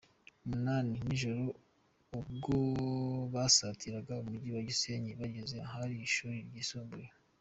[0.47, 1.43] munani zijoro
[2.19, 2.55] ubwo
[3.33, 7.07] basatiraga umujyi wa Gisenyi bageze ahari ishuri ryisumbuye.